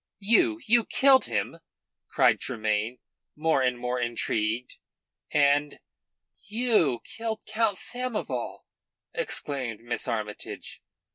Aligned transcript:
"You? 0.17 0.59
You 0.65 0.83
killed 0.85 1.25
him!" 1.25 1.59
cried 2.07 2.39
Tremayne, 2.39 2.97
more 3.35 3.61
and 3.61 3.77
more 3.77 3.99
intrigued. 3.99 4.77
And 5.31 5.79
"You 6.39 7.01
killed 7.03 7.43
Count 7.45 7.77
Samoval?" 7.77 8.63
exclaimed 9.13 9.81
Miss 9.81 10.07
Armytage. 10.07 10.81